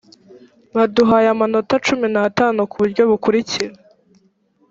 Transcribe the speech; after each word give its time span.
baduhaye 0.75 1.27
amanota 1.35 1.73
cumi 1.85 2.07
n’atanu 2.13 2.59
ku 2.71 2.75
buryo 2.81 3.03
bukurikira 3.09 3.75